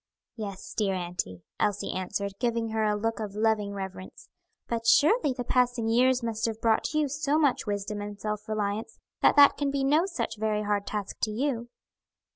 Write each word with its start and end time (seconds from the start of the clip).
"Yes, 0.35 0.73
dear 0.73 0.95
auntie," 0.95 1.43
Elsie 1.59 1.91
answered, 1.91 2.33
giving 2.39 2.69
her 2.69 2.83
a 2.83 2.95
look 2.95 3.19
of 3.19 3.35
loving 3.35 3.71
reverence, 3.75 4.29
"but 4.67 4.87
surely 4.87 5.31
the 5.31 5.43
passing 5.43 5.87
years 5.87 6.23
must 6.23 6.47
have 6.47 6.59
brought 6.59 6.95
you 6.95 7.07
so 7.07 7.37
much 7.37 7.67
wisdom 7.67 8.01
and 8.01 8.19
self 8.19 8.49
reliance 8.49 8.97
that 9.21 9.35
that 9.35 9.57
can 9.57 9.69
be 9.69 9.83
no 9.83 10.07
such 10.07 10.37
very 10.39 10.63
hard 10.63 10.87
task 10.87 11.19
to 11.19 11.29
you." 11.29 11.69